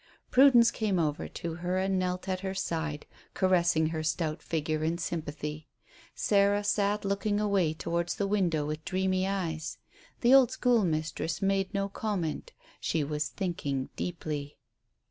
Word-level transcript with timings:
Prudence 0.31 0.71
came 0.71 0.97
over 0.97 1.27
to 1.27 1.53
her 1.57 1.77
and 1.77 1.99
knelt 1.99 2.27
at 2.27 2.39
her 2.39 2.55
side, 2.55 3.05
caressing 3.35 3.89
her 3.89 4.01
stout 4.01 4.41
figure 4.41 4.83
in 4.83 4.97
sympathy. 4.97 5.67
Sarah 6.15 6.63
sat 6.63 7.05
looking 7.05 7.39
away 7.39 7.75
towards 7.75 8.15
the 8.15 8.25
window 8.25 8.65
with 8.65 8.83
dreamy 8.83 9.27
eyes. 9.27 9.77
The 10.21 10.33
old 10.33 10.49
school 10.49 10.83
mistress 10.85 11.39
made 11.39 11.71
no 11.75 11.87
comment; 11.87 12.51
she 12.79 13.03
was 13.03 13.29
thinking 13.29 13.89
deeply. 13.95 14.57